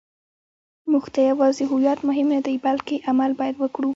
[0.91, 3.89] موږ ته یوازې هویت مهم نه دی، بلکې عمل باید وکړو.